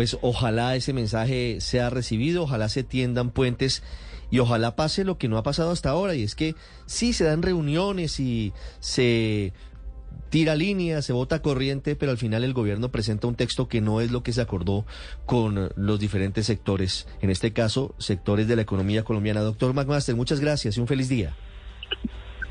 pues 0.00 0.16
ojalá 0.22 0.76
ese 0.76 0.94
mensaje 0.94 1.60
sea 1.60 1.90
recibido, 1.90 2.44
ojalá 2.44 2.70
se 2.70 2.82
tiendan 2.82 3.28
puentes 3.28 3.82
y 4.30 4.38
ojalá 4.38 4.74
pase 4.74 5.04
lo 5.04 5.18
que 5.18 5.28
no 5.28 5.36
ha 5.36 5.42
pasado 5.42 5.72
hasta 5.72 5.90
ahora, 5.90 6.14
y 6.14 6.22
es 6.22 6.34
que 6.34 6.54
sí 6.86 7.12
se 7.12 7.24
dan 7.24 7.42
reuniones 7.42 8.18
y 8.18 8.54
se 8.78 9.52
tira 10.30 10.56
línea, 10.56 11.02
se 11.02 11.12
vota 11.12 11.42
corriente, 11.42 11.96
pero 11.96 12.12
al 12.12 12.16
final 12.16 12.44
el 12.44 12.54
gobierno 12.54 12.90
presenta 12.90 13.26
un 13.26 13.34
texto 13.34 13.68
que 13.68 13.82
no 13.82 14.00
es 14.00 14.10
lo 14.10 14.22
que 14.22 14.32
se 14.32 14.40
acordó 14.40 14.86
con 15.26 15.68
los 15.76 16.00
diferentes 16.00 16.46
sectores, 16.46 17.06
en 17.20 17.28
este 17.28 17.52
caso, 17.52 17.94
sectores 17.98 18.48
de 18.48 18.56
la 18.56 18.62
economía 18.62 19.04
colombiana. 19.04 19.40
Doctor 19.40 19.74
McMaster, 19.74 20.16
muchas 20.16 20.40
gracias 20.40 20.78
y 20.78 20.80
un 20.80 20.86
feliz 20.86 21.10
día. 21.10 21.36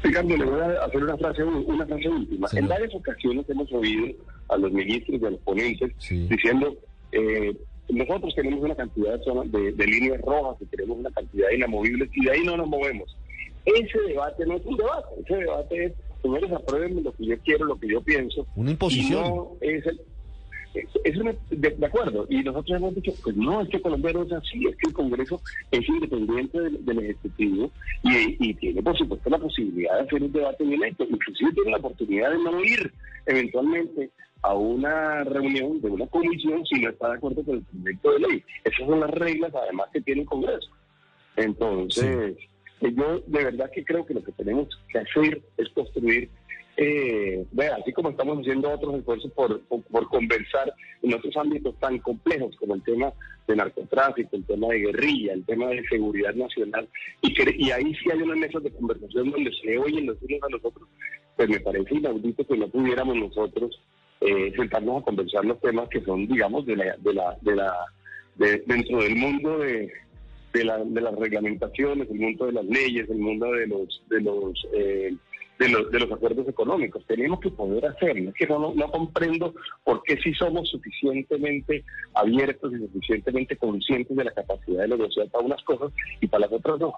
Ricardo, 0.03 0.37
le 0.37 0.45
voy 0.45 0.59
a 0.61 0.85
hacer 0.85 1.03
una 1.03 1.17
frase, 1.17 1.43
una 1.43 1.87
frase 1.87 2.09
última. 2.09 2.47
En 2.53 2.67
varias 2.67 2.93
ocasiones 2.93 3.49
hemos 3.49 3.71
oído 3.71 4.05
a 4.49 4.57
los 4.57 4.71
ministros 4.71 5.19
y 5.19 5.25
a 5.25 5.31
los 5.31 5.39
ponentes 5.39 5.91
diciendo 6.29 6.77
eh, 7.11 7.55
nosotros 7.89 8.33
tenemos 8.35 8.63
una 8.63 8.75
cantidad 8.75 9.19
de, 9.19 9.71
de, 9.71 9.87
líneas 9.87 10.21
rojas 10.21 10.57
y 10.61 10.65
tenemos 10.65 10.99
una 10.99 11.11
cantidad 11.11 11.47
de 11.49 11.55
inamovibles 11.55 12.09
y 12.13 12.25
de 12.25 12.31
ahí 12.31 12.43
no 12.43 12.57
nos 12.57 12.67
movemos. 12.67 13.15
Ese 13.65 13.99
debate 14.07 14.45
no 14.45 14.55
es 14.55 14.65
un 14.65 14.77
debate, 14.77 15.07
ese 15.25 15.35
debate 15.35 15.85
es, 15.85 15.93
señores, 16.21 16.51
aprueben 16.51 17.03
lo 17.03 17.11
que 17.13 17.25
yo 17.25 17.35
quiero, 17.39 17.65
lo 17.65 17.79
que 17.79 17.87
yo 17.87 18.01
pienso. 18.01 18.45
Una 18.55 18.71
imposición. 18.71 19.23
no 19.23 19.57
es 19.61 19.83
es 21.03 21.15
de, 21.49 21.85
acuerdo, 21.85 22.27
y 22.29 22.43
nosotros 22.43 22.77
hemos 22.77 22.95
dicho, 22.95 23.11
pues 23.23 23.35
no, 23.35 23.61
es 23.61 23.69
que 23.69 23.81
Colombia 23.81 24.13
no 24.13 24.23
es 24.23 24.31
así, 24.31 24.65
es 24.67 24.75
que 24.77 24.87
el 24.89 24.93
Congreso 24.93 25.41
es 25.71 25.87
independiente 25.87 26.59
del, 26.59 26.99
Ejecutivo 26.99 27.71
y, 28.03 28.53
tiene, 28.55 28.81
por 28.83 28.97
supuesto, 28.97 29.29
la 29.29 29.39
posibilidad 29.39 29.95
de 29.95 30.01
hacer 30.01 30.23
un 30.23 30.31
debate 30.31 30.63
directo, 30.63 31.05
inclusive 31.09 31.53
tiene 31.53 31.71
la 31.71 31.77
oportunidad 31.77 32.31
de 32.31 32.37
no 32.37 32.63
ir 32.63 32.93
eventualmente 33.25 34.11
a 34.41 34.53
una 34.53 35.23
reunión 35.23 35.81
de 35.81 35.89
una 35.89 36.07
comisión 36.07 36.65
si 36.65 36.79
no 36.79 36.89
está 36.89 37.09
de 37.09 37.17
acuerdo 37.17 37.43
con 37.43 37.55
el 37.55 37.63
proyecto 37.63 38.11
de 38.13 38.19
ley. 38.19 38.43
Esas 38.63 38.87
son 38.87 38.99
las 38.99 39.09
reglas, 39.11 39.53
además, 39.53 39.87
que 39.91 40.01
tiene 40.01 40.21
el 40.21 40.27
Congreso. 40.27 40.69
Entonces, 41.35 42.37
eh, 42.81 42.93
yo 42.95 43.19
de 43.25 43.43
verdad 43.43 43.69
que 43.71 43.83
creo 43.83 44.05
que 44.05 44.13
lo 44.13 44.23
que 44.23 44.31
tenemos 44.33 44.67
que 44.91 44.99
hacer 44.99 45.41
es 45.57 45.69
construir, 45.69 46.29
eh, 46.77 47.45
así 47.77 47.91
como 47.91 48.09
estamos 48.09 48.39
haciendo 48.39 48.71
otros 48.71 48.95
esfuerzos 48.95 49.31
por, 49.33 49.61
por, 49.61 50.07
conversar 50.07 50.73
en 51.01 51.13
otros 51.13 51.35
ámbitos 51.35 51.77
tan 51.79 51.97
complejos 51.99 52.55
como 52.57 52.75
el 52.75 52.83
tema 52.83 53.11
de 53.47 53.55
narcotráfico, 53.55 54.35
el 54.37 54.45
tema 54.45 54.67
de 54.67 54.79
guerrilla, 54.79 55.33
el 55.33 55.45
tema 55.45 55.67
de 55.67 55.85
seguridad 55.89 56.33
nacional, 56.35 56.87
y, 57.21 57.33
que, 57.33 57.53
y 57.57 57.71
ahí 57.71 57.93
sí 57.95 58.09
hay 58.11 58.21
unas 58.21 58.37
mesas 58.37 58.63
de 58.63 58.71
conversación 58.71 59.31
donde 59.31 59.51
se 59.61 59.77
oyen 59.77 60.05
los 60.05 60.17
unos 60.21 60.43
a 60.43 60.49
los 60.51 60.63
otros, 60.63 60.87
pues 61.35 61.49
me 61.49 61.59
parece 61.59 61.95
inaudito 61.95 62.45
que 62.47 62.57
no 62.57 62.69
pudiéramos 62.69 63.15
nosotros 63.17 63.81
eh, 64.21 64.51
sentarnos 64.55 65.01
a 65.01 65.05
conversar 65.05 65.45
los 65.45 65.59
temas 65.61 65.87
que 65.89 66.01
son, 66.01 66.27
digamos, 66.27 66.65
de 66.65 66.75
la, 66.75 66.97
de 66.97 67.13
la, 67.13 67.37
de 67.41 67.55
la, 67.55 67.73
dentro 68.37 69.01
del 69.01 69.15
mundo 69.15 69.59
de, 69.59 69.91
de, 70.53 70.63
la, 70.63 70.83
de 70.83 71.01
las 71.01 71.15
reglamentaciones, 71.15 72.09
el 72.09 72.19
mundo 72.19 72.45
de 72.47 72.53
las 72.53 72.65
leyes, 72.65 73.09
el 73.09 73.19
mundo 73.19 73.51
de 73.51 73.67
los, 73.67 74.03
de 74.09 74.21
los, 74.21 74.67
eh, 74.73 75.15
de 75.59 75.69
los, 75.69 75.91
de 75.91 75.99
los 75.99 76.11
acuerdos 76.11 76.47
económicos. 76.47 77.05
Tenemos 77.05 77.39
que 77.39 77.49
poder 77.49 77.85
hacerlo. 77.85 78.29
Es 78.29 78.35
que 78.35 78.47
no, 78.47 78.73
no, 78.73 78.91
comprendo 78.91 79.53
por 79.83 80.01
qué 80.03 80.17
si 80.17 80.33
somos 80.33 80.69
suficientemente 80.69 81.83
abiertos 82.13 82.73
y 82.73 82.77
suficientemente 82.79 83.57
conscientes 83.57 84.15
de 84.15 84.23
la 84.23 84.31
capacidad 84.31 84.83
de 84.83 84.89
negociar 84.89 85.29
para 85.29 85.45
unas 85.45 85.61
cosas 85.63 85.91
y 86.21 86.27
para 86.27 86.45
las 86.45 86.53
otras 86.53 86.79
no. 86.79 86.93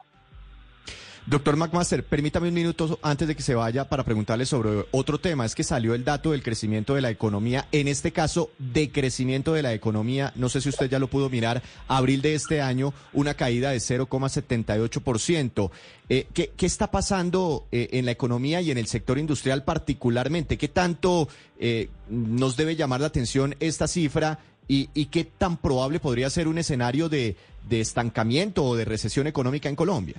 Doctor 1.27 1.55
McMaster, 1.55 2.03
permítame 2.03 2.47
un 2.47 2.55
minuto 2.55 2.97
antes 3.03 3.27
de 3.27 3.35
que 3.35 3.43
se 3.43 3.53
vaya 3.53 3.87
para 3.87 4.03
preguntarle 4.03 4.47
sobre 4.47 4.87
otro 4.89 5.19
tema. 5.19 5.45
Es 5.45 5.53
que 5.53 5.63
salió 5.63 5.93
el 5.93 6.03
dato 6.03 6.31
del 6.31 6.41
crecimiento 6.41 6.95
de 6.95 7.01
la 7.01 7.11
economía, 7.11 7.67
en 7.71 7.87
este 7.87 8.11
caso, 8.11 8.49
de 8.57 8.91
crecimiento 8.91 9.53
de 9.53 9.61
la 9.61 9.71
economía. 9.71 10.33
No 10.35 10.49
sé 10.49 10.61
si 10.61 10.69
usted 10.69 10.89
ya 10.89 10.97
lo 10.97 11.09
pudo 11.09 11.29
mirar. 11.29 11.61
Abril 11.87 12.23
de 12.23 12.33
este 12.33 12.59
año, 12.59 12.91
una 13.13 13.35
caída 13.35 13.69
de 13.69 13.77
0,78%. 13.77 15.69
Eh, 16.09 16.27
¿qué, 16.33 16.51
¿Qué 16.57 16.65
está 16.65 16.89
pasando 16.89 17.67
eh, 17.71 17.89
en 17.91 18.05
la 18.05 18.11
economía 18.11 18.59
y 18.61 18.71
en 18.71 18.79
el 18.79 18.87
sector 18.87 19.19
industrial 19.19 19.63
particularmente? 19.63 20.57
¿Qué 20.57 20.69
tanto 20.69 21.29
eh, 21.59 21.89
nos 22.09 22.57
debe 22.57 22.75
llamar 22.75 22.99
la 22.99 23.07
atención 23.07 23.55
esta 23.59 23.87
cifra? 23.87 24.39
Y, 24.67 24.87
qué 25.07 25.25
tan 25.25 25.57
probable 25.57 25.99
podría 25.99 26.29
ser 26.29 26.47
un 26.47 26.57
escenario 26.57 27.09
de 27.09 27.35
estancamiento 27.69 28.63
o 28.63 28.77
de 28.77 28.85
recesión 28.85 29.27
económica 29.27 29.67
en 29.67 29.75
Colombia? 29.75 30.15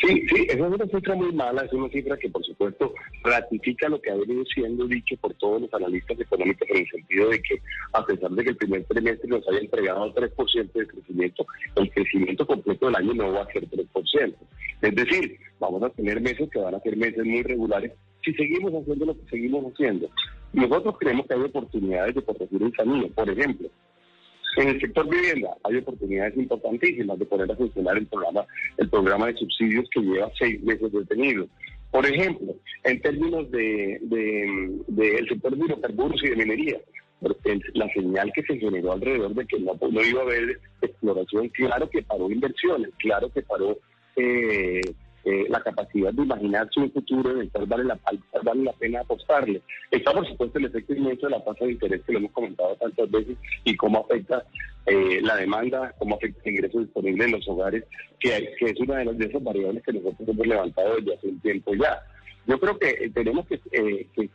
Sí, 0.00 0.26
sí, 0.28 0.46
esa 0.48 0.66
es 0.66 0.72
una 0.72 0.86
cifra 0.86 1.14
muy 1.14 1.32
mala, 1.32 1.62
es 1.62 1.72
una 1.72 1.88
cifra 1.88 2.16
que 2.16 2.28
por 2.28 2.44
supuesto 2.44 2.94
ratifica 3.22 3.88
lo 3.88 4.00
que 4.00 4.10
ha 4.10 4.16
venido 4.16 4.44
siendo 4.46 4.86
dicho 4.86 5.16
por 5.18 5.32
todos 5.34 5.62
los 5.62 5.74
analistas 5.74 6.18
económicos 6.20 6.68
en 6.70 6.78
el 6.78 6.90
sentido 6.90 7.30
de 7.30 7.40
que 7.40 7.62
a 7.92 8.04
pesar 8.04 8.30
de 8.30 8.44
que 8.44 8.50
el 8.50 8.56
primer 8.56 8.84
trimestre 8.84 9.28
nos 9.28 9.48
haya 9.48 9.60
entregado 9.60 10.12
3% 10.12 10.72
de 10.72 10.86
crecimiento, 10.86 11.46
el 11.76 11.90
crecimiento 11.90 12.46
completo 12.46 12.86
del 12.86 12.96
año 12.96 13.14
no 13.14 13.32
va 13.32 13.42
a 13.42 13.52
ser 13.52 13.68
3%. 13.68 14.34
Es 14.82 14.94
decir, 14.94 15.38
vamos 15.58 15.82
a 15.82 15.90
tener 15.90 16.20
meses 16.20 16.50
que 16.50 16.58
van 16.58 16.74
a 16.74 16.80
ser 16.80 16.96
meses 16.96 17.24
muy 17.24 17.42
regulares 17.42 17.92
si 18.24 18.32
seguimos 18.34 18.72
haciendo 18.74 19.06
lo 19.06 19.14
que 19.14 19.28
seguimos 19.30 19.72
haciendo. 19.72 20.08
Nosotros 20.52 20.96
creemos 20.98 21.26
que 21.26 21.34
hay 21.34 21.40
oportunidades 21.40 22.14
de 22.14 22.22
corregir 22.22 22.62
el 22.62 22.72
camino. 22.72 23.08
Por 23.08 23.28
ejemplo, 23.28 23.68
en 24.56 24.68
el 24.68 24.80
sector 24.80 25.08
vivienda 25.08 25.56
hay 25.64 25.76
oportunidades 25.76 26.36
importantísimas 26.36 27.18
de 27.18 27.26
poner 27.26 27.50
a 27.50 27.56
funcionar 27.56 27.96
el 27.96 28.06
programa, 28.06 28.46
el 28.76 28.88
programa 28.88 29.26
de 29.26 29.36
subsidios 29.36 29.88
que 29.90 30.00
lleva 30.00 30.30
seis 30.38 30.62
meses 30.62 30.92
detenido. 30.92 31.46
Por 31.90 32.06
ejemplo, 32.06 32.54
en 32.84 33.00
términos 33.00 33.50
de, 33.50 33.98
de, 34.02 35.26
sector 35.28 35.56
de 35.56 35.64
hidrocarburos 35.64 36.22
y 36.24 36.28
de 36.28 36.36
minería, 36.36 36.80
la 37.74 37.88
señal 37.94 38.32
que 38.34 38.42
se 38.42 38.58
generó 38.58 38.92
alrededor 38.92 39.34
de 39.34 39.46
que 39.46 39.58
no, 39.60 39.78
no 39.80 40.02
iba 40.02 40.20
a 40.20 40.24
haber 40.24 40.60
exploración, 40.82 41.48
claro 41.50 41.88
que 41.88 42.02
paró 42.02 42.30
inversiones, 42.30 42.90
claro 42.98 43.30
que 43.32 43.42
paró 43.42 43.78
eh, 44.16 44.80
eh, 45.24 45.46
la 45.48 45.62
capacidad 45.62 46.12
de 46.12 46.22
imaginarse 46.22 46.80
un 46.80 46.92
futuro 46.92 47.30
en 47.30 47.40
el 47.40 47.50
cual 47.50 47.66
vale 47.66 47.84
la, 47.84 47.98
vale 48.42 48.62
la 48.62 48.72
pena 48.72 49.00
apostarle. 49.00 49.62
Está, 49.90 50.12
por 50.12 50.26
supuesto, 50.28 50.58
el 50.58 50.66
efecto 50.66 50.94
inmenso 50.94 51.26
de 51.26 51.32
la 51.32 51.44
tasa 51.44 51.64
de 51.64 51.72
interés 51.72 52.02
que 52.02 52.12
lo 52.12 52.18
hemos 52.18 52.32
comentado 52.32 52.76
tantas 52.76 53.10
veces 53.10 53.36
y 53.64 53.76
cómo 53.76 54.00
afecta 54.00 54.44
eh, 54.86 55.20
la 55.22 55.36
demanda, 55.36 55.94
cómo 55.98 56.16
afecta 56.16 56.40
el 56.44 56.56
ingreso 56.56 56.80
disponible 56.80 57.24
en 57.24 57.32
los 57.32 57.48
hogares, 57.48 57.84
que, 58.20 58.54
que 58.58 58.66
es 58.66 58.80
una 58.80 58.98
de, 58.98 59.06
las, 59.06 59.18
de 59.18 59.26
esas 59.26 59.42
variables 59.42 59.82
que 59.82 59.92
nosotros 59.92 60.28
hemos 60.28 60.46
levantado 60.46 60.96
desde 60.96 61.14
hace 61.14 61.28
un 61.28 61.40
tiempo 61.40 61.74
ya. 61.74 62.02
Yo 62.46 62.60
creo 62.60 62.78
que 62.78 62.90
eh, 62.90 63.10
tenemos 63.14 63.46
que, 63.46 63.58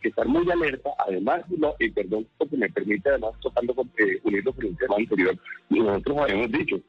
estar 0.01 0.27
muy 0.27 0.49
alerta, 0.49 0.89
además, 0.97 1.43
y 1.77 1.89
perdón 1.91 2.25
porque 2.37 2.57
me 2.57 2.69
permite 2.69 3.09
además 3.09 3.33
tocando 3.41 3.75
con, 3.75 3.91
unirlo 4.23 4.53
con 4.53 4.65
el 4.65 4.77
tema 4.77 4.95
anterior, 4.95 5.37
nosotros 5.69 6.17
habíamos 6.17 6.51
dicho, 6.51 6.79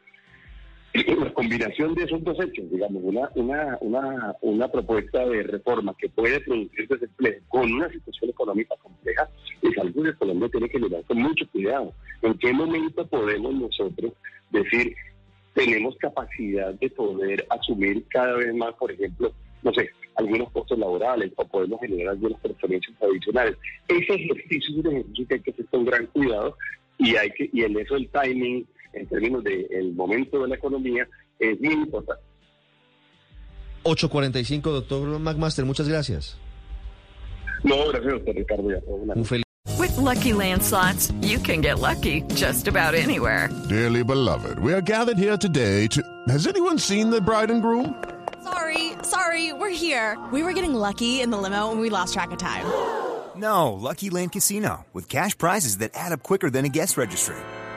la 0.93 1.33
combinación 1.33 1.95
de 1.95 2.05
esos 2.05 2.23
dos 2.25 2.39
hechos, 2.41 2.71
digamos, 2.71 3.03
una, 3.05 3.31
una, 3.35 3.79
una, 3.81 4.35
una 4.41 4.69
propuesta 4.69 5.25
de 5.27 5.43
reforma 5.45 5.95
que 5.99 6.09
puede 6.09 6.41
producir 6.41 6.89
desempleo 6.89 7.35
con 7.49 7.73
una 7.73 7.89
situación 7.91 8.31
económica 8.31 8.75
compleja, 8.83 9.29
es 9.63 9.79
algo 9.79 10.03
que 10.03 10.15
Colombia 10.15 10.49
tiene 10.49 10.69
que 10.69 10.79
mirar 10.79 11.05
con 11.05 11.19
mucho 11.19 11.47
cuidado. 11.51 11.93
¿En 12.23 12.35
qué 12.39 12.53
momento 12.53 13.07
podemos 13.07 13.55
nosotros 13.55 14.13
decir, 14.51 14.95
tenemos 15.55 15.97
capacidad 15.97 16.75
de 16.75 16.91
poder 16.91 17.47
asumir 17.51 18.05
cada 18.09 18.35
vez 18.35 18.55
más, 18.55 18.75
por 18.75 18.91
ejemplo, 18.91 19.33
no 19.63 19.73
sé, 19.73 19.91
algunos 20.17 20.51
costos 20.51 20.79
laborales 20.79 21.33
o 21.37 21.45
podemos 21.47 21.81
generar 21.81 22.15
algunas 22.15 22.41
preferencias 22.41 22.97
adicionales? 23.01 23.57
Ese 23.89 24.15
ejercicio 24.15 24.59
es 24.59 24.85
un 24.85 24.87
ejercicio 24.87 25.27
que 25.29 25.35
hay 25.35 25.41
que 25.41 25.51
hacer 25.53 25.67
con 25.67 25.85
gran 25.85 26.07
cuidado 26.07 26.57
y 26.99 27.17
hay 27.17 27.31
que 27.31 27.49
y 27.53 27.63
en 27.63 27.79
eso 27.79 27.97
el 27.97 28.09
timing 28.09 28.67
en 28.93 29.07
términos 29.07 29.45
del 29.45 29.93
momento 29.95 30.43
de 30.43 30.49
la 30.49 30.55
economía 30.57 31.07
es 31.39 31.61
muy 31.61 31.75
importante. 31.75 32.23
8.45, 33.85 34.61
doctor 34.63 35.19
McMaster, 35.19 35.65
muchas 35.65 35.89
gracias. 35.89 36.37
No, 37.63 37.89
gracias 37.89 38.13
a 38.13 38.17
usted, 38.17 38.35
Ricardo. 38.35 38.69
Un 39.15 39.25
feliz 39.25 39.45
With 39.79 39.97
lucky 39.97 40.33
landslots, 40.33 41.13
you 41.23 41.39
can 41.39 41.61
get 41.61 41.79
lucky 41.79 42.23
just 42.35 42.69
about 42.69 42.95
anywhere. 42.95 43.49
Dearly 43.69 44.03
beloved, 44.03 44.59
we 44.59 44.73
are 44.75 44.83
gathered 44.83 45.19
here 45.19 45.37
today 45.37 45.87
to. 45.89 46.03
Has 46.29 46.47
anyone 46.47 46.79
seen 46.79 47.11
the 47.11 47.21
bride 47.21 47.51
and 47.51 47.63
groom? 47.63 47.95
Sorry, 48.43 48.93
sorry, 49.03 49.53
we're 49.53 49.71
here. 49.71 50.19
We 50.33 50.43
were 50.43 50.53
getting 50.53 50.75
lucky 50.75 51.21
in 51.21 51.31
the 51.31 51.39
limo 51.39 51.71
and 51.71 51.81
we 51.81 51.91
lost 51.91 52.15
track 52.15 52.31
of 52.31 52.39
time. 52.39 52.67
No, 53.37 53.73
Lucky 53.73 54.11
Land 54.11 54.33
Casino, 54.33 54.85
with 54.93 55.09
cash 55.09 55.37
prizes 55.37 55.79
that 55.79 55.93
add 55.95 56.13
up 56.13 56.23
quicker 56.23 56.51
than 56.51 56.65
a 56.65 56.69
guest 56.69 56.97
registry. 56.97 57.37